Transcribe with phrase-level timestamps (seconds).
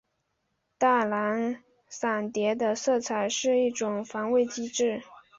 [0.79, 5.03] 大蓝闪蝶的色彩是一种防卫机制。